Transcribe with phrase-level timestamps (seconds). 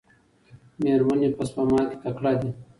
[0.81, 2.49] میرمنې په سپما کې تکړه دي.